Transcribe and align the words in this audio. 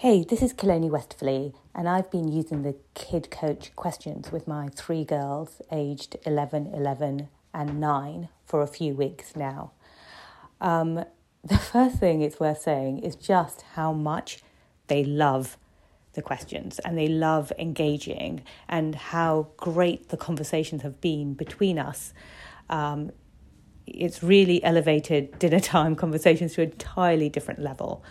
Hey, 0.00 0.22
this 0.22 0.42
is 0.42 0.52
Kiloni 0.52 0.88
Westfley, 0.88 1.54
and 1.74 1.88
I've 1.88 2.08
been 2.08 2.28
using 2.28 2.62
the 2.62 2.76
Kid 2.94 3.32
Coach 3.32 3.74
questions 3.74 4.30
with 4.30 4.46
my 4.46 4.68
three 4.68 5.04
girls 5.04 5.60
aged 5.72 6.16
11, 6.24 6.68
11, 6.72 7.28
and 7.52 7.80
9 7.80 8.28
for 8.44 8.62
a 8.62 8.68
few 8.68 8.94
weeks 8.94 9.34
now. 9.34 9.72
Um, 10.60 11.04
the 11.44 11.58
first 11.58 11.96
thing 11.96 12.22
it's 12.22 12.38
worth 12.38 12.62
saying 12.62 13.00
is 13.00 13.16
just 13.16 13.62
how 13.74 13.92
much 13.92 14.40
they 14.86 15.02
love 15.02 15.56
the 16.12 16.22
questions 16.22 16.78
and 16.78 16.96
they 16.96 17.08
love 17.08 17.52
engaging 17.58 18.44
and 18.68 18.94
how 18.94 19.48
great 19.56 20.10
the 20.10 20.16
conversations 20.16 20.82
have 20.82 21.00
been 21.00 21.34
between 21.34 21.76
us. 21.76 22.14
Um, 22.70 23.10
it's 23.94 24.22
really 24.22 24.62
elevated 24.64 25.38
dinner 25.38 25.60
time 25.60 25.94
conversations 26.04 26.54
to 26.54 26.62
an 26.62 26.70
entirely 26.70 27.28
different 27.28 27.60
level. 27.60 28.02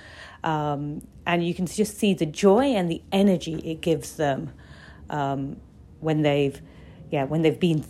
Um, 0.44 1.06
and 1.26 1.46
you 1.46 1.54
can 1.54 1.66
just 1.66 1.98
see 1.98 2.14
the 2.14 2.26
joy 2.26 2.66
and 2.66 2.90
the 2.90 3.02
energy 3.12 3.56
it 3.66 3.82
gives 3.82 4.16
them 4.16 4.52
um, 5.10 5.58
when 6.00 6.22
they've, 6.22 6.62
yeah, 7.12 7.24
when 7.24 7.42
they've 7.42 7.60
been 7.60 7.84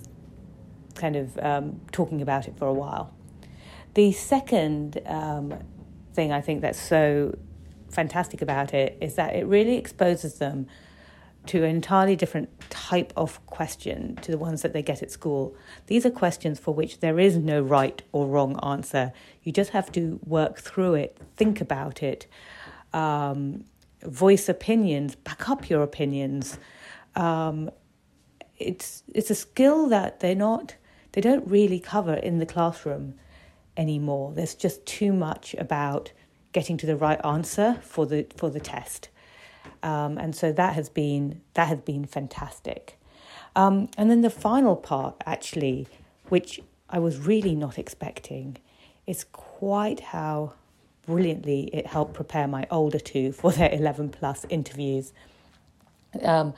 kind 0.95 1.15
of 1.15 1.38
um, 1.39 1.81
talking 1.91 2.21
about 2.21 2.48
it 2.48 2.57
for 2.57 2.67
a 2.67 2.73
while. 2.73 3.13
The 3.93 4.12
second 4.12 5.01
um, 5.05 5.54
thing 6.13 6.31
I 6.31 6.41
think 6.41 6.62
that's 6.62 6.79
so 6.79 7.38
fantastic 7.90 8.41
about 8.41 8.73
it 8.73 8.98
is 9.01 9.15
that 9.15 9.35
it 9.35 9.45
really 9.45 9.77
exposes 9.77 10.40
them 10.40 10.67
to 11.47 11.63
an 11.63 11.69
entirely 11.75 12.15
different 12.15 12.49
type 12.69 13.11
of 13.15 13.45
question 13.45 14.15
to 14.17 14.31
the 14.31 14.37
ones 14.37 14.61
that 14.61 14.73
they 14.73 14.81
get 14.81 15.01
at 15.01 15.11
school. 15.11 15.55
These 15.87 16.05
are 16.05 16.11
questions 16.11 16.59
for 16.59 16.73
which 16.73 16.99
there 16.99 17.20
is 17.20 17.37
no 17.37 17.61
right 17.61 18.01
or 18.11 18.27
wrong 18.27 18.59
answer. 18.63 19.13
You 19.43 19.51
just 19.51 19.71
have 19.71 19.91
to 19.93 20.20
work 20.25 20.59
through 20.59 20.95
it, 20.95 21.17
think 21.35 21.61
about 21.61 22.03
it, 22.03 22.27
um, 22.93 23.65
voice 24.03 24.47
opinions, 24.47 25.15
back 25.15 25.49
up 25.49 25.70
your 25.70 25.84
opinions. 25.84 26.57
Um, 27.15 27.71
it's 28.57 29.04
it's 29.13 29.29
a 29.29 29.35
skill 29.35 29.87
that 29.89 30.20
they're 30.20 30.35
not 30.35 30.76
they 31.11 31.21
don't 31.21 31.48
really 31.48 31.79
cover 31.79 32.13
in 32.13 32.39
the 32.39 32.45
classroom 32.45 33.15
anymore. 33.76 34.34
There's 34.34 34.55
just 34.55 34.85
too 34.85 35.13
much 35.13 35.55
about 35.55 36.11
getting 36.51 36.77
to 36.77 36.85
the 36.85 36.95
right 36.95 37.23
answer 37.26 37.79
for 37.84 38.05
the 38.05 38.27
for 38.35 38.49
the 38.49 38.59
test. 38.59 39.09
Um, 39.84 40.18
and 40.18 40.35
so 40.35 40.51
that 40.51 40.73
has 40.73 40.90
been 40.90 41.41
that 41.54 41.68
has 41.68 41.79
been 41.79 42.05
fantastic. 42.05 42.99
Um, 43.55 43.90
and 43.98 44.10
then 44.12 44.21
the 44.21 44.29
final 44.29 44.76
part, 44.76 45.15
actually, 45.26 45.87
which 46.29 46.60
I 46.90 46.99
was 46.99 47.18
really 47.18 47.55
not 47.55 47.79
expecting, 47.79 48.57
is 49.07 49.23
quite 49.32 49.99
how 49.99 50.54
brilliantly 51.05 51.70
it 51.73 51.88
helped 51.88 52.13
prepare 52.13 52.48
my 52.48 52.68
older 52.70 52.99
two 52.99 53.32
for 53.32 53.51
their 53.51 53.73
11 53.73 54.10
plus 54.10 54.45
interviews. 54.49 55.12
Um, 56.21 56.54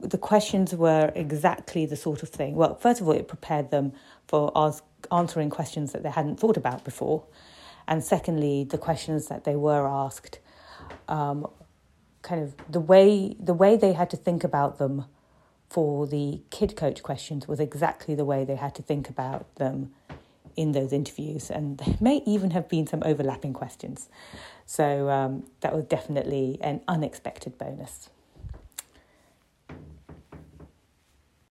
the 0.00 0.18
questions 0.18 0.74
were 0.74 1.12
exactly 1.14 1.86
the 1.86 1.96
sort 1.96 2.22
of 2.22 2.28
thing. 2.28 2.54
Well, 2.54 2.74
first 2.76 3.00
of 3.00 3.08
all, 3.08 3.14
it 3.14 3.28
prepared 3.28 3.70
them 3.70 3.92
for 4.26 4.50
ask, 4.56 4.82
answering 5.10 5.50
questions 5.50 5.92
that 5.92 6.02
they 6.02 6.10
hadn't 6.10 6.40
thought 6.40 6.56
about 6.56 6.84
before. 6.84 7.24
And 7.86 8.02
secondly, 8.02 8.64
the 8.64 8.78
questions 8.78 9.26
that 9.26 9.44
they 9.44 9.56
were 9.56 9.86
asked 9.86 10.38
um, 11.08 11.46
kind 12.22 12.42
of 12.42 12.54
the 12.70 12.80
way 12.80 13.36
the 13.38 13.54
way 13.54 13.76
they 13.76 13.92
had 13.92 14.08
to 14.10 14.16
think 14.16 14.44
about 14.44 14.78
them 14.78 15.04
for 15.68 16.06
the 16.06 16.40
kid 16.50 16.76
coach 16.76 17.02
questions 17.02 17.48
was 17.48 17.58
exactly 17.58 18.14
the 18.14 18.24
way 18.24 18.44
they 18.44 18.56
had 18.56 18.74
to 18.74 18.82
think 18.82 19.08
about 19.08 19.52
them 19.56 19.92
in 20.54 20.72
those 20.72 20.92
interviews, 20.92 21.50
and 21.50 21.78
there 21.78 21.96
may 22.00 22.22
even 22.26 22.50
have 22.50 22.68
been 22.68 22.86
some 22.86 23.02
overlapping 23.04 23.52
questions. 23.54 24.08
So 24.66 25.08
um, 25.08 25.44
that 25.60 25.74
was 25.74 25.84
definitely 25.84 26.58
an 26.60 26.82
unexpected 26.86 27.56
bonus. 27.58 28.10